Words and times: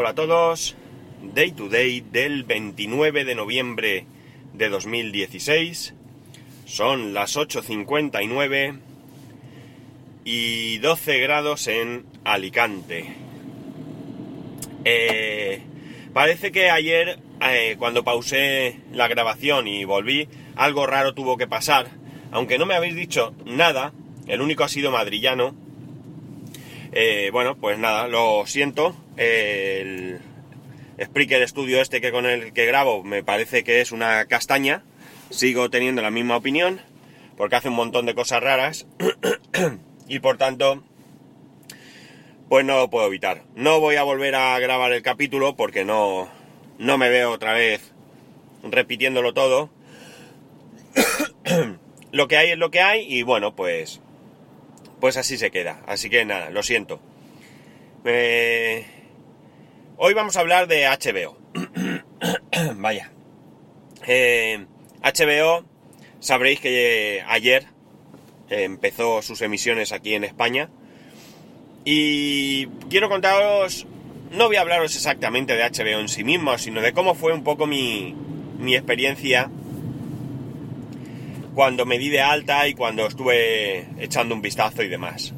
Hola 0.00 0.10
a 0.10 0.14
todos, 0.14 0.76
Day 1.34 1.50
to 1.50 1.68
Day 1.68 2.02
del 2.02 2.44
29 2.44 3.24
de 3.24 3.34
noviembre 3.34 4.06
de 4.54 4.68
2016. 4.68 5.92
Son 6.66 7.14
las 7.14 7.36
8.59 7.36 8.78
y 10.24 10.78
12 10.78 11.18
grados 11.18 11.66
en 11.66 12.06
Alicante. 12.22 13.12
Eh, 14.84 15.62
parece 16.12 16.52
que 16.52 16.70
ayer, 16.70 17.18
eh, 17.40 17.74
cuando 17.76 18.04
pausé 18.04 18.78
la 18.92 19.08
grabación 19.08 19.66
y 19.66 19.84
volví, 19.84 20.28
algo 20.54 20.86
raro 20.86 21.12
tuvo 21.12 21.36
que 21.36 21.48
pasar. 21.48 21.88
Aunque 22.30 22.56
no 22.56 22.66
me 22.66 22.76
habéis 22.76 22.94
dicho 22.94 23.34
nada, 23.44 23.92
el 24.28 24.42
único 24.42 24.62
ha 24.62 24.68
sido 24.68 24.92
madrillano. 24.92 25.56
Eh, 26.92 27.30
bueno, 27.32 27.56
pues 27.56 27.78
nada, 27.78 28.08
lo 28.08 28.46
siento. 28.46 28.96
el 29.16 30.20
Spreaker 31.00 31.48
Studio 31.48 31.80
este 31.80 32.00
que 32.00 32.10
con 32.10 32.26
el 32.26 32.52
que 32.52 32.66
grabo 32.66 33.04
me 33.04 33.22
parece 33.22 33.62
que 33.62 33.80
es 33.80 33.92
una 33.92 34.24
castaña. 34.26 34.82
Sigo 35.30 35.70
teniendo 35.70 36.02
la 36.02 36.10
misma 36.10 36.36
opinión 36.36 36.80
porque 37.36 37.56
hace 37.56 37.68
un 37.68 37.76
montón 37.76 38.06
de 38.06 38.14
cosas 38.14 38.42
raras 38.42 38.86
y 40.08 40.18
por 40.18 40.38
tanto 40.38 40.82
pues 42.48 42.64
no 42.64 42.78
lo 42.78 42.90
puedo 42.90 43.06
evitar. 43.06 43.42
No 43.54 43.78
voy 43.78 43.96
a 43.96 44.02
volver 44.02 44.34
a 44.34 44.58
grabar 44.58 44.92
el 44.92 45.02
capítulo 45.02 45.54
porque 45.54 45.84
no, 45.84 46.28
no 46.78 46.98
me 46.98 47.10
veo 47.10 47.30
otra 47.30 47.52
vez 47.52 47.92
repitiéndolo 48.62 49.34
todo. 49.34 49.70
lo 52.10 52.26
que 52.26 52.36
hay 52.36 52.50
es 52.50 52.58
lo 52.58 52.70
que 52.70 52.80
hay 52.80 53.06
y 53.06 53.22
bueno, 53.22 53.54
pues 53.54 54.00
pues 55.00 55.16
así 55.16 55.38
se 55.38 55.50
queda. 55.50 55.82
Así 55.86 56.10
que 56.10 56.24
nada, 56.24 56.50
lo 56.50 56.62
siento. 56.62 57.00
Eh, 58.04 58.86
hoy 59.96 60.14
vamos 60.14 60.36
a 60.36 60.40
hablar 60.40 60.66
de 60.66 60.86
HBO. 60.86 61.36
Vaya. 62.76 63.10
Eh, 64.06 64.64
HBO, 65.02 65.64
sabréis 66.20 66.60
que 66.60 67.22
ayer 67.28 67.66
empezó 68.48 69.22
sus 69.22 69.42
emisiones 69.42 69.92
aquí 69.92 70.14
en 70.14 70.24
España. 70.24 70.70
Y 71.84 72.66
quiero 72.90 73.08
contaros, 73.08 73.86
no 74.30 74.46
voy 74.46 74.56
a 74.56 74.60
hablaros 74.60 74.94
exactamente 74.96 75.54
de 75.54 75.62
HBO 75.62 76.00
en 76.00 76.08
sí 76.08 76.24
mismo, 76.24 76.56
sino 76.58 76.80
de 76.80 76.92
cómo 76.92 77.14
fue 77.14 77.32
un 77.32 77.44
poco 77.44 77.66
mi, 77.66 78.14
mi 78.58 78.74
experiencia 78.74 79.50
cuando 81.58 81.86
me 81.86 81.98
di 81.98 82.08
de 82.08 82.20
alta 82.20 82.68
y 82.68 82.74
cuando 82.74 83.04
estuve 83.04 83.84
echando 83.98 84.32
un 84.32 84.40
vistazo 84.40 84.84
y 84.84 84.88
demás. 84.88 85.34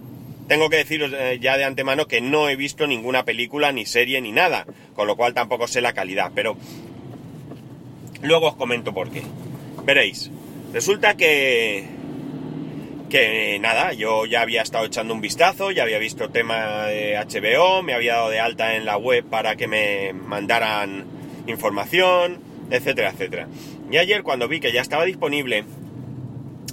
Tengo 0.49 0.69
que 0.69 0.77
deciros 0.77 1.15
eh, 1.15 1.39
ya 1.41 1.57
de 1.57 1.65
antemano 1.65 2.07
que 2.07 2.21
no 2.21 2.51
he 2.51 2.57
visto 2.57 2.87
ninguna 2.87 3.25
película, 3.25 3.73
ni 3.73 3.87
serie, 3.87 4.21
ni 4.21 4.31
nada, 4.31 4.67
con 4.93 5.07
lo 5.07 5.17
cual 5.17 5.33
tampoco 5.33 5.67
sé 5.67 5.81
la 5.81 5.95
calidad, 5.95 6.31
pero 6.35 6.59
luego 8.21 8.49
os 8.49 8.57
comento 8.57 8.93
por 8.93 9.11
qué. 9.11 9.23
Veréis, 9.87 10.31
resulta 10.75 11.17
que 11.17 11.87
que 13.09 13.59
nada, 13.59 13.95
yo 13.95 14.27
ya 14.27 14.43
había 14.43 14.61
estado 14.61 14.85
echando 14.85 15.15
un 15.15 15.23
vistazo, 15.23 15.71
ya 15.71 15.85
había 15.85 15.99
visto 15.99 16.29
tema 16.29 16.85
de 16.85 17.17
HBO, 17.17 17.83
me 17.83 17.95
había 17.95 18.17
dado 18.17 18.29
de 18.29 18.41
alta 18.41 18.77
en 18.77 18.85
la 18.85 18.99
web 18.99 19.25
para 19.25 19.57
que 19.57 19.67
me 19.67 20.13
mandaran 20.13 21.07
información, 21.47 22.41
etcétera, 22.71 23.09
etcétera. 23.09 23.49
Y 23.91 23.97
ayer 23.97 24.23
cuando 24.23 24.49
vi 24.49 24.61
que 24.61 24.71
ya 24.71 24.83
estaba 24.83 25.07
disponible, 25.07 25.65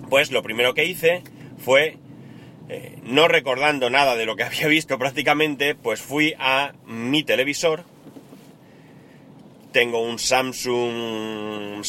pues 0.09 0.31
lo 0.31 0.43
primero 0.43 0.73
que 0.73 0.85
hice 0.85 1.23
fue, 1.57 1.97
eh, 2.69 2.97
no 3.03 3.27
recordando 3.27 3.89
nada 3.89 4.15
de 4.15 4.25
lo 4.25 4.35
que 4.35 4.43
había 4.43 4.67
visto 4.67 4.97
prácticamente, 4.97 5.75
pues 5.75 6.01
fui 6.01 6.33
a 6.39 6.73
mi 6.85 7.23
televisor. 7.23 7.83
Tengo 9.71 10.01
un 10.01 10.17
Samsung 10.17 11.83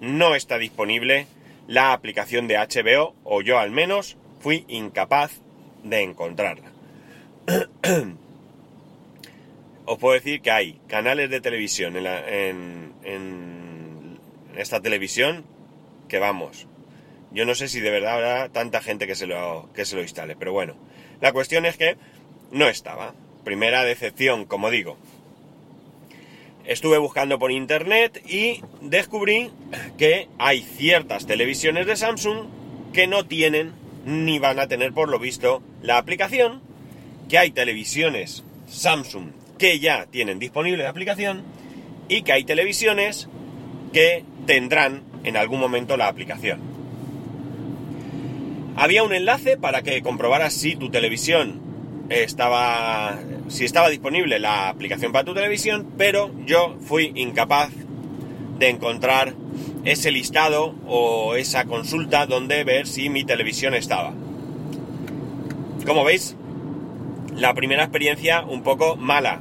no 0.00 0.34
está 0.34 0.58
disponible 0.58 1.28
la 1.66 1.92
aplicación 1.92 2.46
de 2.46 2.56
HBO, 2.56 3.14
o 3.24 3.40
yo 3.40 3.58
al 3.58 3.70
menos, 3.70 4.18
fui 4.44 4.66
incapaz 4.68 5.40
de 5.84 6.02
encontrarla. 6.02 6.70
Os 9.86 9.98
puedo 9.98 10.12
decir 10.12 10.42
que 10.42 10.50
hay 10.50 10.78
canales 10.86 11.30
de 11.30 11.40
televisión 11.40 11.96
en, 11.96 12.92
en, 13.04 14.18
esta 14.54 14.82
televisión 14.82 15.46
que 16.08 16.18
vamos. 16.18 16.66
Yo 17.32 17.46
no 17.46 17.54
sé 17.54 17.68
si 17.68 17.80
de 17.80 17.90
verdad 17.90 18.16
habrá 18.16 18.50
tanta 18.50 18.82
gente 18.82 19.06
que 19.06 19.14
se, 19.14 19.26
lo, 19.26 19.70
que 19.72 19.86
se 19.86 19.96
lo 19.96 20.02
instale, 20.02 20.36
pero 20.36 20.52
bueno. 20.52 20.74
La 21.22 21.32
cuestión 21.32 21.64
es 21.64 21.78
que 21.78 21.96
no 22.52 22.68
estaba. 22.68 23.14
Primera 23.44 23.82
decepción, 23.82 24.44
como 24.44 24.70
digo. 24.70 24.98
Estuve 26.66 26.98
buscando 26.98 27.38
por 27.38 27.50
internet 27.50 28.22
y 28.28 28.60
descubrí 28.82 29.50
que 29.96 30.28
hay 30.38 30.60
ciertas 30.60 31.26
televisiones 31.26 31.86
de 31.86 31.96
Samsung 31.96 32.48
que 32.92 33.06
no 33.06 33.24
tienen 33.24 33.83
ni 34.04 34.38
van 34.38 34.58
a 34.58 34.68
tener 34.68 34.92
por 34.92 35.08
lo 35.08 35.18
visto 35.18 35.62
la 35.82 35.98
aplicación, 35.98 36.60
que 37.28 37.38
hay 37.38 37.50
televisiones 37.50 38.44
Samsung 38.68 39.28
que 39.58 39.78
ya 39.78 40.06
tienen 40.06 40.38
disponible 40.38 40.82
la 40.82 40.90
aplicación 40.90 41.42
y 42.08 42.22
que 42.22 42.32
hay 42.32 42.44
televisiones 42.44 43.28
que 43.92 44.24
tendrán 44.46 45.02
en 45.22 45.36
algún 45.36 45.60
momento 45.60 45.96
la 45.96 46.08
aplicación. 46.08 46.60
Había 48.76 49.04
un 49.04 49.14
enlace 49.14 49.56
para 49.56 49.82
que 49.82 50.02
comprobaras 50.02 50.52
si 50.52 50.76
tu 50.76 50.90
televisión 50.90 51.60
estaba 52.10 53.18
si 53.48 53.64
estaba 53.64 53.88
disponible 53.88 54.38
la 54.38 54.68
aplicación 54.68 55.12
para 55.12 55.24
tu 55.24 55.34
televisión, 55.34 55.92
pero 55.96 56.30
yo 56.44 56.76
fui 56.80 57.12
incapaz 57.14 57.70
de 58.58 58.68
encontrar 58.68 59.34
ese 59.84 60.10
listado 60.10 60.74
o 60.86 61.34
esa 61.34 61.64
consulta 61.64 62.26
donde 62.26 62.64
ver 62.64 62.86
si 62.86 63.08
mi 63.08 63.24
televisión 63.24 63.74
estaba. 63.74 64.12
Como 65.86 66.04
veis, 66.04 66.36
la 67.36 67.52
primera 67.54 67.82
experiencia 67.84 68.42
un 68.42 68.62
poco 68.62 68.96
mala. 68.96 69.40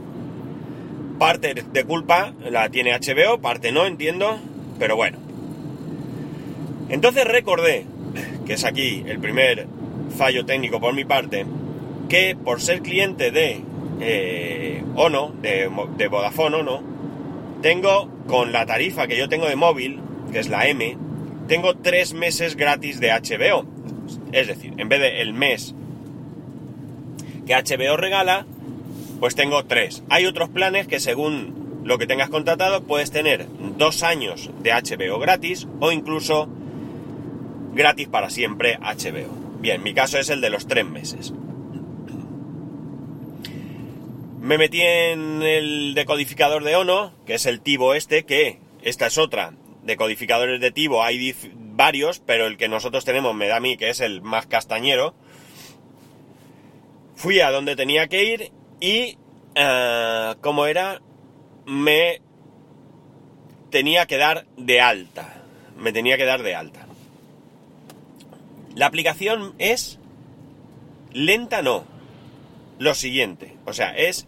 Parte 1.18 1.54
de 1.54 1.84
culpa 1.86 2.34
la 2.50 2.70
tiene 2.70 2.92
HBO, 2.94 3.40
parte 3.40 3.72
no, 3.72 3.86
entiendo, 3.86 4.40
pero 4.80 4.96
bueno. 4.96 5.20
Entonces 6.90 7.26
recordé, 7.26 7.86
que 8.46 8.54
es 8.54 8.66
aquí 8.66 9.04
el 9.08 9.20
primer 9.20 9.68
fallo 10.18 10.46
técnico 10.46 10.82
por 10.82 10.94
mi 10.94 11.06
parte, 11.06 11.46
que 12.10 12.36
por 12.36 12.62
ser 12.62 12.82
cliente 12.82 13.32
de 13.32 13.62
eh, 14.02 14.84
Ono, 14.96 15.34
de, 15.42 15.72
de 15.98 16.08
Vodafone 16.08 16.58
Ono, 16.58 16.84
tengo 17.62 18.10
con 18.28 18.52
la 18.52 18.66
tarifa 18.66 19.08
que 19.08 19.18
yo 19.18 19.30
tengo 19.30 19.48
de 19.48 19.56
móvil, 19.56 20.02
que 20.34 20.40
es 20.40 20.50
la 20.50 20.68
M, 20.68 20.98
tengo 21.48 21.76
tres 21.76 22.14
meses 22.14 22.58
gratis 22.58 23.00
de 23.00 23.12
HBO. 23.12 23.66
Es 24.32 24.48
decir, 24.48 24.74
en 24.78 24.90
vez 24.90 25.00
de 25.00 25.22
el 25.22 25.34
mes 25.34 25.76
que 27.46 27.54
HBO 27.54 27.96
regala, 27.96 28.46
pues 29.20 29.36
tengo 29.36 29.64
tres. 29.66 30.04
Hay 30.10 30.26
otros 30.26 30.50
planes 30.50 30.88
que 30.88 31.00
según 31.00 31.82
lo 31.86 31.98
que 31.98 32.08
tengas 32.08 32.30
contratado 32.30 32.84
puedes 32.84 33.12
tener 33.12 33.48
dos 33.78 34.04
años 34.04 34.50
de 34.62 34.72
HBO 34.72 35.20
gratis 35.20 35.68
o 35.80 35.92
incluso 35.92 36.50
gratis 37.74 38.08
para 38.08 38.30
siempre 38.30 38.78
HBO. 38.80 39.60
Bien, 39.60 39.84
mi 39.84 39.94
caso 39.94 40.18
es 40.18 40.30
el 40.30 40.42
de 40.42 40.50
los 40.50 40.68
tres 40.68 40.86
meses. 40.86 41.34
Me 44.42 44.58
metí 44.58 44.82
en 44.82 45.42
el 45.42 45.94
decodificador 45.94 46.64
de 46.64 46.76
Ono, 46.76 47.14
que 47.26 47.36
es 47.36 47.46
el 47.46 47.62
Tivo 47.62 47.94
este, 47.94 48.26
que 48.26 48.60
esta 48.82 49.08
es 49.08 49.18
otra. 49.18 49.54
Decodificadores 49.84 50.62
de 50.62 50.72
Tivo 50.72 51.04
hay 51.04 51.36
varios, 51.56 52.20
pero 52.20 52.48
el 52.48 52.58
que 52.58 52.70
nosotros 52.70 53.04
tenemos 53.06 53.36
me 53.36 53.48
da 53.48 53.58
a 53.58 53.60
mí 53.60 53.78
que 53.78 53.90
es 53.90 54.00
el 54.00 54.22
más 54.22 54.48
castañero. 54.48 55.14
Fui 57.16 57.40
a 57.42 57.52
donde 57.52 57.76
tenía 57.76 58.08
que 58.08 58.24
ir 58.24 58.52
y, 58.80 59.18
uh, 59.58 60.40
como 60.42 60.66
era, 60.66 61.02
me 61.66 62.22
tenía 63.70 64.06
que 64.06 64.18
dar 64.18 64.46
de 64.58 64.82
alta. 64.82 65.42
Me 65.78 65.92
tenía 65.92 66.18
que 66.18 66.26
dar 66.26 66.44
de 66.44 66.56
alta. 66.56 66.88
La 68.76 68.86
aplicación 68.86 69.54
es 69.60 70.00
lenta, 71.12 71.62
no. 71.62 71.86
Lo 72.80 72.96
siguiente, 72.96 73.56
o 73.66 73.74
sea, 73.74 73.96
es 73.96 74.28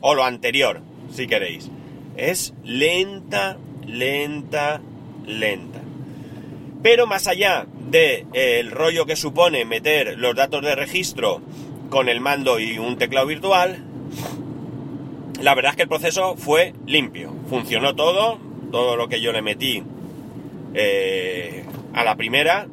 o 0.00 0.14
lo 0.14 0.24
anterior, 0.24 0.82
si 1.10 1.26
queréis. 1.26 1.70
Es 2.16 2.54
lenta, 2.62 3.56
lenta, 3.86 4.80
lenta. 5.26 5.80
Pero 6.82 7.06
más 7.06 7.26
allá 7.28 7.66
del 7.90 8.30
de, 8.30 8.60
el 8.60 8.70
rollo 8.70 9.06
que 9.06 9.16
supone 9.16 9.64
meter 9.64 10.18
los 10.18 10.34
datos 10.34 10.62
de 10.62 10.74
registro 10.74 11.40
con 11.90 12.08
el 12.08 12.20
mando 12.20 12.58
y 12.58 12.78
un 12.78 12.98
teclado 12.98 13.26
virtual, 13.26 13.82
la 15.40 15.54
verdad 15.54 15.70
es 15.70 15.76
que 15.76 15.82
el 15.82 15.88
proceso 15.88 16.36
fue 16.36 16.74
limpio. 16.86 17.32
Funcionó 17.48 17.94
todo, 17.94 18.38
todo 18.70 18.96
lo 18.96 19.08
que 19.08 19.20
yo 19.20 19.32
le 19.32 19.42
metí 19.42 19.82
eh, 20.74 21.64
a 21.92 22.04
la 22.04 22.16
primera 22.16 22.66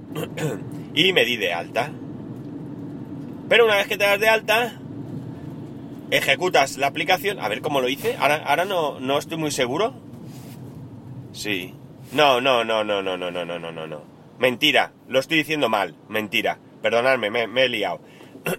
y 0.96 1.14
me 1.14 1.26
di 1.26 1.38
de 1.38 1.54
alta. 1.54 1.92
Pero 3.48 3.66
una 3.66 3.76
vez 3.76 3.88
que 3.88 3.98
te 3.98 4.06
das 4.06 4.20
de 4.20 4.30
alta, 4.30 4.80
ejecutas 6.12 6.78
la 6.78 6.88
aplicación. 6.88 7.40
A 7.40 7.48
ver 7.48 7.62
cómo 7.62 7.82
lo 7.82 7.90
hice. 7.90 8.16
Ahora, 8.20 8.44
ahora 8.46 8.66
no, 8.66 9.00
no 9.00 9.18
estoy 9.18 9.38
muy 9.38 9.52
seguro. 9.52 9.94
Sí. 11.32 11.74
No, 12.12 12.42
no, 12.42 12.64
no, 12.64 12.84
no, 12.84 13.02
no, 13.02 13.18
no, 13.18 13.32
no, 13.32 13.46
no, 13.46 13.60
no, 13.60 13.88
no. 13.88 14.04
Mentira. 14.40 14.94
Lo 15.08 15.20
estoy 15.20 15.38
diciendo 15.38 15.70
mal. 15.70 15.96
Mentira. 16.10 16.60
Perdonadme, 16.82 17.30
me, 17.30 17.48
me 17.48 17.64
he 17.64 17.70
liado. 17.70 18.02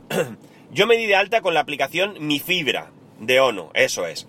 Yo 0.73 0.87
me 0.87 0.97
di 0.97 1.07
de 1.07 1.17
alta 1.17 1.43
con 1.43 1.55
la 1.55 1.61
aplicación 1.61 2.17
Mi 2.21 2.39
Fibra 2.39 2.93
de 3.19 3.41
Ono. 3.41 3.71
Eso 3.75 4.07
es. 4.07 4.29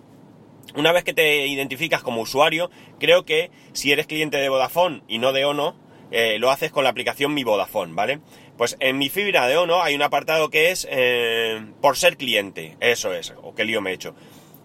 Una 0.75 0.91
vez 0.91 1.03
que 1.03 1.13
te 1.13 1.47
identificas 1.47 2.01
como 2.01 2.21
usuario, 2.21 2.71
creo 2.99 3.25
que 3.25 3.51
si 3.73 3.91
eres 3.91 4.07
cliente 4.07 4.37
de 4.37 4.49
Vodafone 4.49 5.03
y 5.07 5.19
no 5.19 5.31
de 5.31 5.45
Ono, 5.45 5.75
eh, 6.11 6.37
lo 6.39 6.51
haces 6.51 6.71
con 6.71 6.83
la 6.83 6.89
aplicación 6.89 7.33
Mi 7.33 7.43
Vodafone, 7.43 7.93
¿vale? 7.93 8.19
Pues 8.57 8.77
en 8.79 8.97
mi 8.97 9.09
fibra 9.09 9.47
de 9.47 9.57
Ono 9.57 9.81
hay 9.81 9.95
un 9.95 10.01
apartado 10.01 10.49
que 10.49 10.71
es 10.71 10.87
eh, 10.89 11.65
por 11.81 11.97
ser 11.97 12.17
cliente. 12.17 12.77
Eso 12.79 13.13
es, 13.13 13.33
o 13.41 13.53
qué 13.55 13.65
lío 13.65 13.81
me 13.81 13.91
he 13.91 13.93
hecho. 13.93 14.15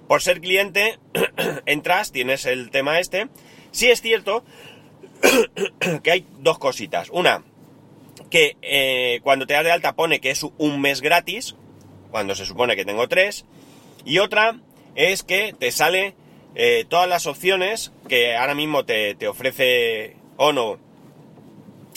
Por 0.08 0.22
ser 0.22 0.40
cliente, 0.40 0.98
entras, 1.66 2.12
tienes 2.12 2.46
el 2.46 2.70
tema 2.70 3.00
este. 3.00 3.28
Sí 3.70 3.90
es 3.90 4.00
cierto 4.00 4.44
que 6.02 6.10
hay 6.10 6.26
dos 6.38 6.58
cositas. 6.58 7.10
Una, 7.10 7.42
que 8.30 8.56
eh, 8.62 9.20
cuando 9.22 9.46
te 9.46 9.54
das 9.54 9.64
de 9.64 9.72
alta 9.72 9.94
pone 9.94 10.20
que 10.20 10.30
es 10.30 10.44
un 10.58 10.80
mes 10.80 11.00
gratis, 11.00 11.54
cuando 12.10 12.34
se 12.34 12.46
supone 12.46 12.76
que 12.76 12.84
tengo 12.84 13.08
tres. 13.08 13.44
Y 14.04 14.18
otra 14.18 14.58
es 14.94 15.22
que 15.22 15.54
te 15.58 15.70
sale 15.70 16.14
eh, 16.54 16.84
todas 16.88 17.08
las 17.08 17.26
opciones 17.26 17.92
que 18.08 18.36
ahora 18.36 18.54
mismo 18.54 18.84
te, 18.84 19.14
te, 19.14 19.28
ofrece 19.28 20.16
Ono 20.36 20.78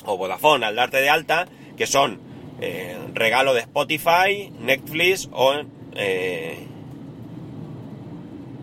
o 0.05 0.17
Vodafone 0.17 0.65
al 0.65 0.75
darte 0.75 0.97
de 0.97 1.09
alta, 1.09 1.47
que 1.77 1.87
son 1.87 2.19
eh, 2.59 2.97
regalo 3.13 3.53
de 3.53 3.61
Spotify, 3.61 4.51
Netflix 4.59 5.29
o... 5.31 5.53
Eh, 5.95 6.67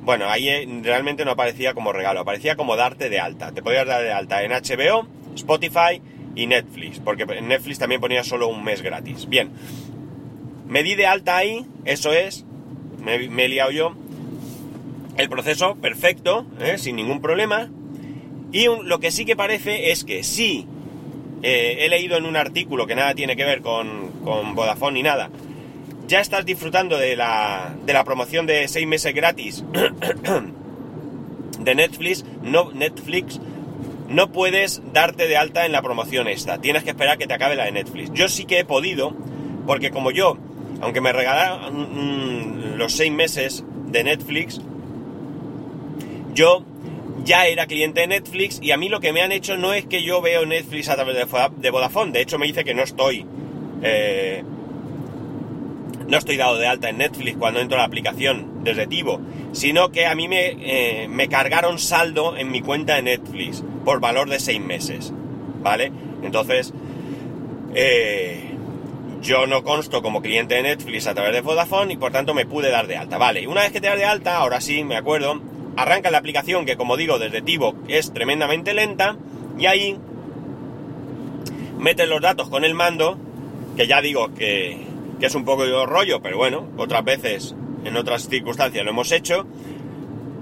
bueno, 0.08 0.30
ahí 0.30 0.48
eh, 0.48 0.66
realmente 0.84 1.26
no 1.26 1.32
aparecía 1.32 1.74
como 1.74 1.92
regalo, 1.92 2.20
aparecía 2.20 2.56
como 2.56 2.76
darte 2.76 3.10
de 3.10 3.20
alta. 3.20 3.52
Te 3.52 3.62
podías 3.62 3.86
dar 3.86 4.02
de 4.02 4.10
alta 4.10 4.42
en 4.42 4.52
HBO, 4.52 5.06
Spotify 5.34 6.00
y 6.34 6.46
Netflix, 6.46 6.98
porque 6.98 7.24
en 7.28 7.46
Netflix 7.46 7.78
también 7.78 8.00
ponía 8.00 8.24
solo 8.24 8.48
un 8.48 8.64
mes 8.64 8.80
gratis. 8.80 9.28
Bien, 9.28 9.50
me 10.66 10.82
di 10.82 10.94
de 10.94 11.04
alta 11.04 11.36
ahí, 11.36 11.66
eso 11.84 12.14
es, 12.14 12.46
me, 13.04 13.28
me 13.28 13.44
he 13.44 13.48
liado 13.50 13.70
yo. 13.70 13.94
El 15.18 15.28
proceso 15.28 15.74
perfecto, 15.74 16.46
¿eh? 16.58 16.78
sin 16.78 16.96
ningún 16.96 17.20
problema. 17.20 17.68
Y 18.50 18.64
lo 18.84 19.00
que 19.00 19.10
sí 19.10 19.26
que 19.26 19.36
parece 19.36 19.90
es 19.90 20.04
que 20.04 20.22
sí, 20.22 20.66
eh, 21.42 21.80
he 21.80 21.88
leído 21.90 22.16
en 22.16 22.24
un 22.24 22.36
artículo 22.36 22.86
que 22.86 22.94
nada 22.94 23.14
tiene 23.14 23.36
que 23.36 23.44
ver 23.44 23.60
con, 23.60 24.22
con 24.24 24.54
Vodafone 24.54 24.94
ni 24.94 25.02
nada, 25.02 25.28
ya 26.08 26.20
estás 26.20 26.44
disfrutando 26.44 26.96
de 26.96 27.14
la, 27.14 27.76
de 27.84 27.92
la 27.92 28.02
promoción 28.02 28.46
de 28.46 28.66
seis 28.66 28.86
meses 28.86 29.14
gratis 29.14 29.62
de 31.60 31.74
Netflix, 31.74 32.24
no, 32.42 32.72
Netflix, 32.72 33.38
no 34.08 34.32
puedes 34.32 34.80
darte 34.92 35.28
de 35.28 35.36
alta 35.36 35.66
en 35.66 35.72
la 35.72 35.82
promoción 35.82 36.26
esta. 36.26 36.58
Tienes 36.58 36.82
que 36.82 36.90
esperar 36.90 37.18
que 37.18 37.26
te 37.26 37.34
acabe 37.34 37.56
la 37.56 37.66
de 37.66 37.72
Netflix. 37.72 38.10
Yo 38.14 38.28
sí 38.28 38.46
que 38.46 38.60
he 38.60 38.64
podido, 38.64 39.14
porque 39.66 39.90
como 39.90 40.10
yo, 40.10 40.38
aunque 40.80 41.02
me 41.02 41.12
regalaron 41.12 41.74
mm, 41.74 42.76
los 42.76 42.94
seis 42.94 43.12
meses 43.12 43.64
de 43.88 44.02
Netflix, 44.02 44.62
yo 46.32 46.64
ya 47.22 47.46
era 47.46 47.66
cliente 47.66 48.00
de 48.00 48.06
Netflix 48.06 48.60
y 48.62 48.70
a 48.70 48.78
mí 48.78 48.88
lo 48.88 49.00
que 49.00 49.12
me 49.12 49.20
han 49.20 49.32
hecho 49.32 49.58
no 49.58 49.74
es 49.74 49.84
que 49.84 50.02
yo 50.02 50.22
veo 50.22 50.46
Netflix 50.46 50.88
a 50.88 50.94
través 50.94 51.16
de 51.16 51.70
Vodafone. 51.70 52.12
De 52.12 52.22
hecho 52.22 52.38
me 52.38 52.46
dice 52.46 52.64
que 52.64 52.72
no 52.72 52.82
estoy... 52.82 53.26
Eh, 53.82 54.42
no 56.08 56.16
estoy 56.16 56.36
dado 56.38 56.56
de 56.56 56.66
alta 56.66 56.88
en 56.88 56.98
Netflix 56.98 57.36
cuando 57.36 57.60
entro 57.60 57.76
a 57.76 57.80
la 57.80 57.86
aplicación 57.86 58.64
desde 58.64 58.86
Tivo, 58.86 59.20
sino 59.52 59.90
que 59.90 60.06
a 60.06 60.14
mí 60.14 60.26
me, 60.26 60.56
eh, 60.58 61.06
me 61.08 61.28
cargaron 61.28 61.78
saldo 61.78 62.36
en 62.36 62.50
mi 62.50 62.62
cuenta 62.62 62.96
de 62.96 63.02
Netflix 63.02 63.62
por 63.84 64.00
valor 64.00 64.30
de 64.30 64.40
seis 64.40 64.60
meses, 64.60 65.12
¿vale? 65.62 65.92
Entonces, 66.22 66.72
eh, 67.74 68.54
yo 69.20 69.46
no 69.46 69.62
consto 69.62 70.00
como 70.02 70.22
cliente 70.22 70.54
de 70.54 70.62
Netflix 70.62 71.06
a 71.06 71.14
través 71.14 71.32
de 71.32 71.42
Vodafone 71.42 71.92
y 71.92 71.96
por 71.98 72.10
tanto 72.10 72.32
me 72.32 72.46
pude 72.46 72.70
dar 72.70 72.86
de 72.86 72.96
alta, 72.96 73.18
¿vale? 73.18 73.46
Una 73.46 73.60
vez 73.60 73.72
que 73.72 73.80
te 73.80 73.88
das 73.88 73.98
de 73.98 74.06
alta, 74.06 74.38
ahora 74.38 74.62
sí, 74.62 74.84
me 74.84 74.96
acuerdo, 74.96 75.40
arranca 75.76 76.10
la 76.10 76.18
aplicación 76.18 76.64
que 76.64 76.76
como 76.76 76.96
digo 76.96 77.18
desde 77.18 77.42
Tivo 77.42 77.74
es 77.86 78.14
tremendamente 78.14 78.72
lenta 78.72 79.16
y 79.58 79.66
ahí 79.66 79.98
metes 81.78 82.08
los 82.08 82.22
datos 82.22 82.48
con 82.48 82.64
el 82.64 82.74
mando, 82.74 83.18
que 83.76 83.86
ya 83.86 84.00
digo 84.00 84.34
que 84.34 84.87
que 85.18 85.26
es 85.26 85.34
un 85.34 85.44
poco 85.44 85.64
de 85.64 85.86
rollo, 85.86 86.20
pero 86.22 86.36
bueno, 86.36 86.68
otras 86.76 87.04
veces, 87.04 87.54
en 87.84 87.96
otras 87.96 88.28
circunstancias 88.28 88.84
lo 88.84 88.90
hemos 88.90 89.12
hecho. 89.12 89.46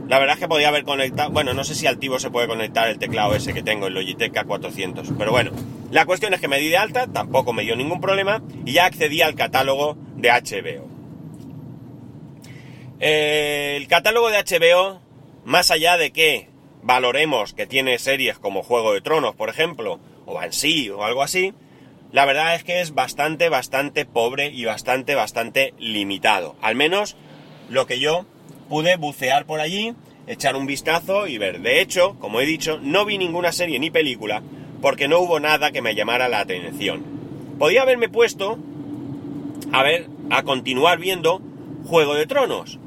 La 0.09 0.19
verdad 0.19 0.35
es 0.35 0.41
que 0.41 0.49
podía 0.49 0.69
haber 0.69 0.85
conectado, 0.85 1.31
bueno, 1.31 1.53
no 1.53 1.65
sé 1.65 1.75
si 1.75 1.87
al 1.87 1.99
Tivo 1.99 2.19
se 2.19 2.31
puede 2.31 2.47
conectar 2.47 2.89
el 2.89 2.99
teclado 2.99 3.35
ese 3.35 3.53
que 3.53 3.63
tengo, 3.63 3.89
el 3.89 3.95
Logitech 3.95 4.33
K400, 4.33 5.17
pero 5.19 5.33
bueno, 5.33 5.51
la 5.91 6.07
cuestión 6.07 6.33
es 6.33 6.41
que 6.41 6.49
me 6.49 6.61
di 6.61 6.69
de 6.69 6.77
alta, 6.77 7.09
tampoco 7.09 7.53
me 7.53 7.63
dio 7.63 7.75
ningún 7.75 8.01
problema 8.01 8.43
y 8.65 8.73
ya 8.73 8.87
accedí 8.87 9.23
al 9.23 9.35
catálogo 9.35 9.97
de 10.17 10.31
HBO. 10.31 10.89
Eh, 13.01 13.75
el 13.77 13.89
catálogo 13.89 14.31
de 14.31 14.39
HBO, 14.39 15.01
más 15.45 15.71
allá 15.71 15.97
de 15.97 16.13
que 16.13 16.49
valoremos 16.83 17.53
que 17.53 17.67
tiene 17.67 17.99
series 17.99 18.39
como 18.39 18.63
Juego 18.63 18.93
de 18.93 19.01
Tronos, 19.01 19.35
por 19.35 19.49
ejemplo, 19.49 19.99
o 20.25 20.35
Banshee 20.35 20.91
o 20.91 21.05
algo 21.05 21.23
así, 21.23 21.53
la 22.13 22.25
verdad 22.25 22.55
es 22.55 22.65
que 22.65 22.81
es 22.81 22.95
bastante, 22.95 23.49
bastante 23.49 24.05
pobre 24.05 24.49
y 24.49 24.65
bastante, 24.65 25.15
bastante 25.15 25.75
limitado. 25.79 26.57
Al 26.63 26.77
menos 26.77 27.17
lo 27.69 27.87
que 27.87 27.99
yo 27.99 28.27
pude 28.69 28.97
bucear 28.97 29.47
por 29.47 29.61
allí, 29.61 29.95
echar 30.27 30.57
un 30.57 30.67
vistazo 30.67 31.27
y 31.27 31.39
ver. 31.39 31.61
De 31.61 31.81
hecho, 31.81 32.17
como 32.19 32.41
he 32.41 32.47
dicho, 32.47 32.79
no 32.83 33.05
vi 33.05 33.19
ninguna 33.19 33.53
serie 33.53 33.79
ni 33.79 33.91
película 33.91 34.43
porque 34.81 35.09
no 35.09 35.21
hubo 35.21 35.41
nada 35.41 35.73
que 35.73 35.83
me 35.83 35.95
llamara 35.95 36.29
la 36.29 36.41
atención. 36.41 37.05
Podía 37.59 37.83
haberme 37.83 38.09
puesto 38.09 38.59
a 39.73 39.83
ver, 39.83 40.09
a 40.31 40.43
continuar 40.43 40.99
viendo 40.99 41.41
Juego 41.87 42.15
de 42.15 42.27
Tronos. 42.27 42.79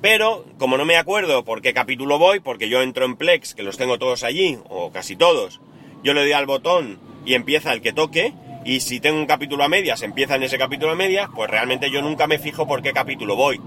Pero, 0.00 0.44
como 0.58 0.76
no 0.76 0.84
me 0.84 0.96
acuerdo 0.96 1.44
por 1.44 1.62
qué 1.62 1.72
capítulo 1.72 2.18
voy, 2.18 2.40
porque 2.40 2.68
yo 2.68 2.82
entro 2.82 3.04
en 3.04 3.16
Plex, 3.16 3.54
que 3.54 3.62
los 3.62 3.78
tengo 3.78 3.98
todos 3.98 4.22
allí, 4.22 4.58
o 4.68 4.90
casi 4.90 5.16
todos, 5.16 5.60
yo 6.02 6.12
le 6.12 6.20
doy 6.20 6.32
al 6.32 6.46
botón 6.46 6.98
y 7.24 7.34
empieza 7.34 7.72
el 7.72 7.80
que 7.80 7.92
toque, 7.92 8.34
y 8.64 8.80
si 8.80 8.98
tengo 9.00 9.18
un 9.18 9.26
capítulo 9.26 9.64
a 9.64 9.68
medias, 9.68 10.02
empieza 10.02 10.36
en 10.36 10.42
ese 10.42 10.58
capítulo 10.58 10.92
a 10.92 10.96
medias, 10.96 11.28
pues 11.34 11.50
realmente 11.50 11.90
yo 11.90 12.00
nunca 12.00 12.26
me 12.26 12.38
fijo 12.38 12.66
por 12.66 12.82
qué 12.82 12.92
capítulo 12.92 13.36
voy. 13.36 13.60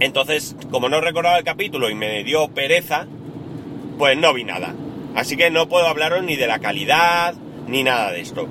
Entonces, 0.00 0.56
como 0.70 0.88
no 0.88 1.00
recordaba 1.00 1.38
el 1.38 1.44
capítulo 1.44 1.88
y 1.88 1.94
me 1.94 2.24
dio 2.24 2.48
pereza, 2.48 3.06
pues 3.96 4.18
no 4.18 4.34
vi 4.34 4.44
nada. 4.44 4.74
Así 5.14 5.36
que 5.36 5.50
no 5.50 5.68
puedo 5.68 5.86
hablaros 5.86 6.24
ni 6.24 6.34
de 6.34 6.48
la 6.48 6.58
calidad, 6.58 7.34
ni 7.68 7.84
nada 7.84 8.10
de 8.10 8.20
esto. 8.20 8.48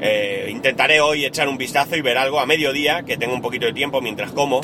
Eh, 0.00 0.48
intentaré 0.50 1.00
hoy 1.00 1.24
echar 1.24 1.48
un 1.48 1.58
vistazo 1.58 1.96
y 1.96 2.02
ver 2.02 2.18
algo 2.18 2.38
a 2.38 2.46
mediodía, 2.46 3.02
que 3.02 3.16
tengo 3.16 3.34
un 3.34 3.42
poquito 3.42 3.66
de 3.66 3.72
tiempo 3.72 4.00
mientras 4.00 4.30
como, 4.30 4.60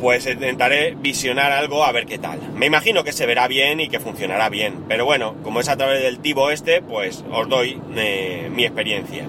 pues 0.00 0.26
intentaré 0.26 0.94
visionar 0.98 1.52
algo 1.52 1.84
a 1.84 1.92
ver 1.92 2.06
qué 2.06 2.18
tal. 2.18 2.40
Me 2.54 2.66
imagino 2.66 3.04
que 3.04 3.12
se 3.12 3.26
verá 3.26 3.46
bien 3.48 3.80
y 3.80 3.88
que 3.88 4.00
funcionará 4.00 4.48
bien, 4.48 4.84
pero 4.88 5.04
bueno, 5.04 5.34
como 5.42 5.60
es 5.60 5.68
a 5.68 5.76
través 5.76 6.02
del 6.02 6.18
tivo 6.20 6.50
este, 6.50 6.82
pues 6.82 7.24
os 7.30 7.48
doy 7.48 7.80
eh, 7.96 8.50
mi 8.52 8.64
experiencia. 8.64 9.24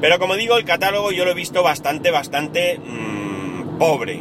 Pero 0.00 0.18
como 0.18 0.36
digo, 0.36 0.56
el 0.56 0.64
catálogo 0.64 1.12
yo 1.12 1.24
lo 1.24 1.32
he 1.32 1.34
visto 1.34 1.62
bastante, 1.62 2.10
bastante 2.10 2.78
mmm, 2.78 3.78
pobre. 3.78 4.20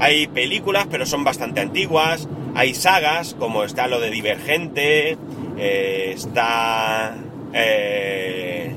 Hay 0.00 0.26
películas, 0.26 0.86
pero 0.90 1.06
son 1.06 1.22
bastante 1.22 1.60
antiguas. 1.60 2.28
Hay 2.54 2.74
sagas, 2.74 3.34
como 3.38 3.64
está 3.64 3.86
lo 3.86 4.00
de 4.00 4.10
Divergente, 4.10 5.16
eh, 5.58 6.12
está 6.14 7.14
eh, 7.52 8.74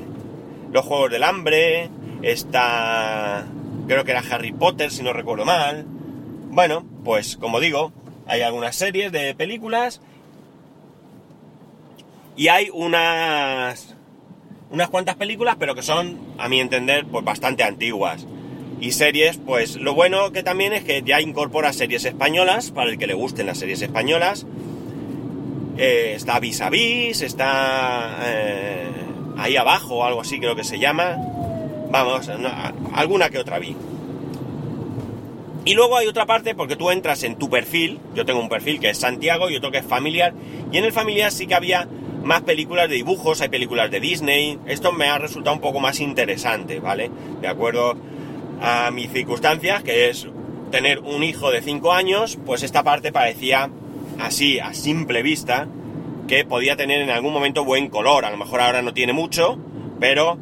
los 0.72 0.84
Juegos 0.84 1.10
del 1.10 1.24
Hambre, 1.24 1.90
está 2.22 3.46
creo 3.86 4.04
que 4.04 4.12
era 4.12 4.22
Harry 4.30 4.52
Potter, 4.52 4.90
si 4.90 5.02
no 5.02 5.12
recuerdo 5.12 5.44
mal. 5.44 5.86
Bueno, 6.56 6.86
pues 7.04 7.36
como 7.36 7.60
digo, 7.60 7.92
hay 8.26 8.40
algunas 8.40 8.74
series 8.74 9.12
de 9.12 9.34
películas 9.34 10.00
y 12.34 12.48
hay 12.48 12.70
unas 12.72 13.94
unas 14.70 14.88
cuantas 14.88 15.16
películas, 15.16 15.56
pero 15.58 15.74
que 15.74 15.82
son, 15.82 16.18
a 16.38 16.48
mi 16.48 16.58
entender, 16.58 17.04
pues 17.04 17.26
bastante 17.26 17.62
antiguas. 17.62 18.26
Y 18.80 18.92
series, 18.92 19.36
pues 19.36 19.76
lo 19.76 19.92
bueno 19.92 20.32
que 20.32 20.42
también 20.42 20.72
es 20.72 20.82
que 20.82 21.02
ya 21.02 21.20
incorpora 21.20 21.74
series 21.74 22.06
españolas, 22.06 22.70
para 22.70 22.88
el 22.88 22.96
que 22.96 23.06
le 23.06 23.12
gusten 23.12 23.44
las 23.44 23.58
series 23.58 23.82
españolas. 23.82 24.46
Eh, 25.76 26.14
está 26.16 26.40
Vis 26.40 26.62
a 26.62 26.70
Vis, 26.70 27.20
está 27.20 28.16
eh, 28.24 28.88
ahí 29.36 29.58
abajo, 29.58 30.06
algo 30.06 30.22
así 30.22 30.40
creo 30.40 30.56
que 30.56 30.64
se 30.64 30.78
llama. 30.78 31.18
Vamos, 31.90 32.30
alguna 32.94 33.28
que 33.28 33.40
otra 33.40 33.58
vi. 33.58 33.76
Y 35.66 35.74
luego 35.74 35.96
hay 35.96 36.06
otra 36.06 36.26
parte 36.26 36.54
porque 36.54 36.76
tú 36.76 36.92
entras 36.92 37.24
en 37.24 37.34
tu 37.34 37.50
perfil, 37.50 37.98
yo 38.14 38.24
tengo 38.24 38.38
un 38.38 38.48
perfil 38.48 38.78
que 38.78 38.88
es 38.88 38.98
Santiago 38.98 39.50
y 39.50 39.56
otro 39.56 39.72
que 39.72 39.78
es 39.78 39.84
familiar, 39.84 40.32
y 40.70 40.78
en 40.78 40.84
el 40.84 40.92
familiar 40.92 41.32
sí 41.32 41.48
que 41.48 41.56
había 41.56 41.88
más 42.22 42.42
películas 42.42 42.88
de 42.88 42.94
dibujos, 42.94 43.40
hay 43.40 43.48
películas 43.48 43.90
de 43.90 43.98
Disney, 43.98 44.60
esto 44.66 44.92
me 44.92 45.08
ha 45.08 45.18
resultado 45.18 45.56
un 45.56 45.60
poco 45.60 45.80
más 45.80 45.98
interesante, 45.98 46.78
¿vale? 46.78 47.10
De 47.40 47.48
acuerdo 47.48 47.96
a 48.62 48.92
mis 48.92 49.10
circunstancias, 49.10 49.82
que 49.82 50.08
es 50.08 50.28
tener 50.70 51.00
un 51.00 51.24
hijo 51.24 51.50
de 51.50 51.60
5 51.62 51.92
años, 51.92 52.38
pues 52.46 52.62
esta 52.62 52.84
parte 52.84 53.10
parecía 53.10 53.68
así, 54.20 54.60
a 54.60 54.72
simple 54.72 55.22
vista, 55.22 55.66
que 56.28 56.44
podía 56.44 56.76
tener 56.76 57.00
en 57.00 57.10
algún 57.10 57.32
momento 57.32 57.64
buen 57.64 57.88
color, 57.88 58.24
a 58.24 58.30
lo 58.30 58.36
mejor 58.36 58.60
ahora 58.60 58.82
no 58.82 58.94
tiene 58.94 59.12
mucho, 59.12 59.58
pero 59.98 60.38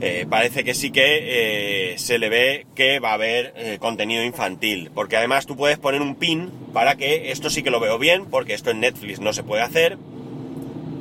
eh, 0.00 0.26
parece 0.28 0.62
que 0.62 0.74
sí 0.74 0.90
que 0.90 1.92
eh, 1.92 1.98
se 1.98 2.18
le 2.18 2.28
ve 2.28 2.66
que 2.74 3.00
va 3.00 3.10
a 3.10 3.14
haber 3.14 3.54
eh, 3.56 3.78
contenido 3.80 4.24
infantil. 4.24 4.90
Porque 4.94 5.16
además 5.16 5.46
tú 5.46 5.56
puedes 5.56 5.78
poner 5.78 6.02
un 6.02 6.16
pin 6.16 6.50
para 6.72 6.96
que 6.96 7.30
esto 7.30 7.48
sí 7.48 7.62
que 7.62 7.70
lo 7.70 7.80
veo 7.80 7.98
bien, 7.98 8.26
porque 8.26 8.54
esto 8.54 8.70
en 8.70 8.80
Netflix 8.80 9.20
no 9.20 9.32
se 9.32 9.42
puede 9.42 9.62
hacer, 9.62 9.96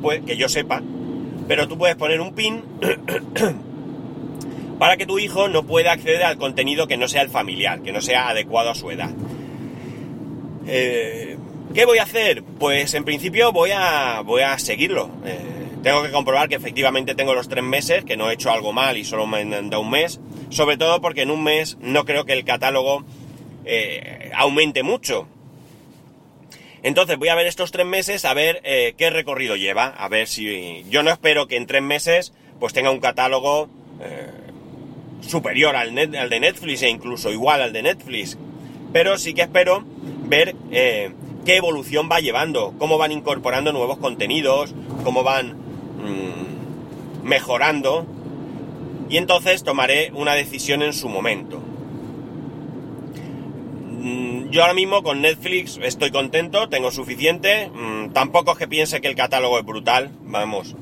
pues 0.02 0.22
que 0.22 0.38
yo 0.38 0.48
sepa. 0.48 0.82
Pero 1.48 1.68
tú 1.68 1.78
puedes 1.78 1.98
poner 1.98 2.22
un 2.22 2.34
pin 2.34 2.64
para 4.80 4.98
que 4.98 5.06
tu 5.06 5.20
hijo 5.20 5.50
no 5.50 5.64
pueda 5.64 5.92
acceder 5.92 6.24
al 6.24 6.38
contenido 6.38 6.88
que 6.88 6.98
no 6.98 7.08
sea 7.08 7.22
el 7.22 7.30
familiar, 7.30 7.82
que 7.82 7.92
no 7.92 8.02
sea 8.02 8.30
adecuado 8.30 8.70
a 8.70 8.76
su 8.76 8.90
edad. 8.92 9.12
¿Qué 10.66 11.86
voy 11.86 11.98
a 11.98 12.04
hacer? 12.04 12.44
Pues 12.44 12.94
en 12.94 13.04
principio 13.04 13.52
voy 13.52 13.72
a, 13.72 14.22
voy 14.22 14.42
a 14.42 14.58
seguirlo. 14.58 15.10
Tengo 15.86 16.02
que 16.02 16.10
comprobar 16.10 16.50
que 16.50 16.56
efectivamente 16.56 17.14
tengo 17.14 17.36
los 17.36 17.48
tres 17.48 17.64
meses, 17.64 18.04
que 18.04 18.18
no 18.18 18.32
he 18.32 18.34
hecho 18.34 18.50
algo 18.50 18.74
mal 18.74 18.98
y 18.98 19.06
solo 19.06 19.28
me 19.28 19.42
han 19.42 19.70
dado 19.70 19.84
un 19.84 19.92
mes, 19.92 20.20
sobre 20.50 20.78
todo 20.78 21.00
porque 21.00 21.22
en 21.22 21.30
un 21.30 21.44
mes 21.44 21.78
no 21.80 22.06
creo 22.06 22.26
que 22.26 22.34
el 22.34 22.44
catálogo 22.44 23.06
eh, 23.66 24.32
aumente 24.34 24.82
mucho. 24.82 25.28
Entonces 26.82 27.20
voy 27.20 27.28
a 27.28 27.36
ver 27.36 27.46
estos 27.46 27.72
tres 27.72 27.86
meses 27.86 28.26
a 28.26 28.34
ver 28.34 28.62
eh, 28.64 28.96
qué 28.98 29.12
recorrido 29.12 29.58
lleva, 29.58 29.86
a 29.90 30.10
ver 30.10 30.28
si... 30.28 30.84
Yo 30.90 31.04
no 31.04 31.12
espero 31.12 31.48
que 31.48 31.56
en 31.56 31.68
tres 31.68 31.84
meses 31.84 32.34
pues 32.60 32.74
tenga 32.74 32.90
un 32.90 33.00
catálogo 33.00 33.70
eh, 34.02 34.32
superior 35.22 35.76
al, 35.76 35.96
al, 35.96 36.30
de 36.32 36.40
Netflix 36.40 36.82
e 36.82 36.90
incluso 36.90 37.32
igual 37.32 37.62
al 37.62 37.74
de 37.74 37.84
Netflix, 37.84 38.40
pero 38.92 39.20
sí 39.20 39.36
que 39.36 39.44
espero 39.44 39.84
ver 40.24 40.56
qué 40.72 41.14
evolución 41.46 42.10
va 42.12 42.22
llevando, 42.22 42.74
cómo 42.80 42.98
van 42.98 43.12
incorporando 43.12 43.72
nuevos 43.72 44.00
contenidos, 44.00 44.74
cómo 45.04 45.22
van 45.22 45.65
Mm, 46.06 47.26
mejorando 47.28 48.06
y 49.10 49.18
entonces 49.18 49.64
tomaré 49.64 50.12
una 50.14 50.34
decisión 50.34 50.82
en 50.84 50.94
su 50.94 51.10
momento. 51.10 51.60
Mm, 54.00 54.50
yo 54.50 54.62
ahora 54.62 54.74
mismo 54.74 55.02
con 55.04 55.22
Netflix 55.22 55.80
estoy 55.82 56.12
contento, 56.12 56.70
tengo 56.70 56.92
suficiente, 56.92 57.72
mm, 57.74 58.10
tampoco 58.12 58.52
es 58.52 58.58
que 58.58 58.68
piense 58.68 59.02
que 59.02 59.08
el 59.08 59.16
catálogo 59.16 59.58
es 59.58 59.66
brutal, 59.66 60.12
vamos, 60.24 60.76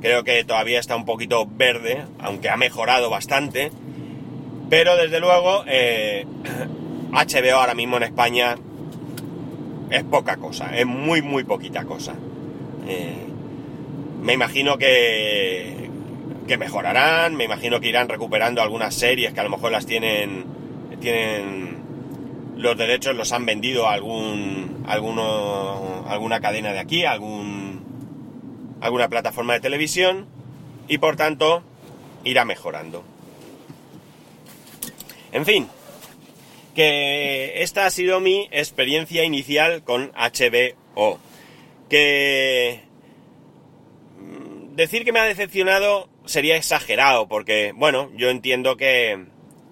creo 0.00 0.22
que 0.22 0.44
todavía 0.44 0.78
está 0.78 0.94
un 0.94 1.04
poquito 1.04 1.46
verde, 1.46 2.04
aunque 2.20 2.48
ha 2.48 2.56
mejorado 2.56 3.10
bastante, 3.10 3.72
pero 4.70 4.96
desde 4.96 5.18
luego 5.18 5.64
HBO 5.64 5.66
eh, 5.66 6.24
ahora 7.54 7.74
mismo 7.74 7.96
en 7.96 8.04
España 8.04 8.56
es 9.90 10.04
poca 10.04 10.36
cosa, 10.36 10.76
es 10.76 10.86
muy 10.86 11.22
muy 11.22 11.42
poquita 11.44 11.84
cosa. 11.84 12.14
Eh, 12.86 13.27
me 14.20 14.32
imagino 14.32 14.78
que, 14.78 15.90
que 16.46 16.56
mejorarán, 16.56 17.36
me 17.36 17.44
imagino 17.44 17.80
que 17.80 17.88
irán 17.88 18.08
recuperando 18.08 18.62
algunas 18.62 18.94
series 18.94 19.32
que 19.32 19.40
a 19.40 19.44
lo 19.44 19.50
mejor 19.50 19.72
las 19.72 19.86
tienen, 19.86 20.44
tienen 21.00 21.78
los 22.56 22.76
derechos, 22.76 23.14
los 23.14 23.32
han 23.32 23.46
vendido 23.46 23.86
a 23.86 23.92
algún, 23.92 24.84
alguno, 24.86 26.04
alguna 26.08 26.40
cadena 26.40 26.72
de 26.72 26.80
aquí, 26.80 27.04
algún, 27.04 28.78
alguna 28.80 29.08
plataforma 29.08 29.54
de 29.54 29.60
televisión 29.60 30.26
y 30.88 30.98
por 30.98 31.16
tanto 31.16 31.62
irá 32.24 32.44
mejorando. 32.44 33.04
En 35.30 35.44
fin, 35.44 35.68
que 36.74 37.62
esta 37.62 37.86
ha 37.86 37.90
sido 37.90 38.20
mi 38.20 38.48
experiencia 38.50 39.24
inicial 39.24 39.82
con 39.82 40.12
HBO. 40.12 41.18
Que 41.88 42.82
decir 44.78 45.04
que 45.04 45.12
me 45.12 45.20
ha 45.20 45.24
decepcionado 45.24 46.08
sería 46.24 46.56
exagerado, 46.56 47.28
porque, 47.28 47.72
bueno, 47.74 48.10
yo 48.16 48.30
entiendo 48.30 48.76
que, 48.76 49.26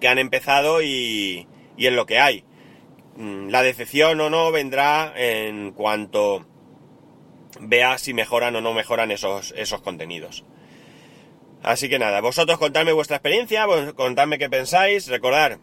han 0.07 0.19
empezado 0.19 0.81
y, 0.83 1.47
y 1.75 1.87
es 1.87 1.93
lo 1.93 2.05
que 2.05 2.19
hay. 2.19 2.43
Mm, 3.15 3.49
la 3.49 3.63
decepción 3.63 4.19
o 4.21 4.29
no 4.29 4.51
vendrá 4.51 5.13
en 5.15 5.71
cuanto 5.71 6.45
vea 7.59 7.97
si 7.97 8.13
mejoran 8.13 8.55
o 8.55 8.61
no 8.61 8.73
mejoran 8.73 9.09
esos, 9.11 9.53
esos 9.57 9.81
contenidos. 9.81 10.45
Así 11.63 11.89
que 11.89 11.97
nada, 11.97 12.21
vosotros 12.21 12.59
contadme 12.59 12.91
vuestra 12.91 13.17
experiencia, 13.17 13.65
contadme 13.95 14.37
qué 14.37 14.49
pensáis, 14.49 15.07
recordar 15.07 15.59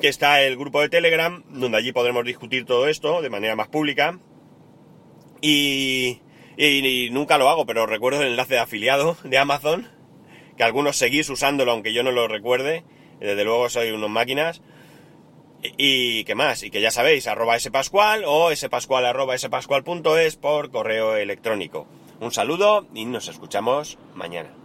que 0.00 0.08
está 0.08 0.42
el 0.42 0.56
grupo 0.56 0.80
de 0.80 0.88
Telegram, 0.88 1.44
donde 1.50 1.78
allí 1.78 1.92
podremos 1.92 2.24
discutir 2.24 2.64
todo 2.64 2.88
esto 2.88 3.22
de 3.22 3.30
manera 3.30 3.54
más 3.54 3.68
pública. 3.68 4.18
Y, 6.56 7.10
nunca 7.10 7.38
lo 7.38 7.48
hago, 7.48 7.66
pero 7.66 7.86
recuerdo 7.86 8.22
el 8.22 8.28
enlace 8.28 8.54
de 8.54 8.60
afiliado 8.60 9.16
de 9.24 9.38
Amazon, 9.38 9.88
que 10.56 10.62
algunos 10.62 10.96
seguís 10.96 11.28
usándolo 11.28 11.72
aunque 11.72 11.92
yo 11.92 12.02
no 12.02 12.12
lo 12.12 12.28
recuerde, 12.28 12.84
desde 13.20 13.44
luego 13.44 13.68
soy 13.68 13.90
unos 13.90 14.10
máquinas. 14.10 14.62
Y, 15.62 15.74
y 16.20 16.24
qué 16.24 16.34
más, 16.34 16.62
y 16.62 16.70
que 16.70 16.80
ya 16.80 16.90
sabéis, 16.90 17.26
arroba 17.26 17.58
spascual 17.58 18.22
o 18.26 18.54
spascual 18.54 19.06
arroba 19.06 19.36
spascual.es 19.36 20.36
por 20.36 20.70
correo 20.70 21.16
electrónico. 21.16 21.86
Un 22.20 22.30
saludo 22.30 22.86
y 22.94 23.04
nos 23.06 23.28
escuchamos 23.28 23.98
mañana. 24.14 24.54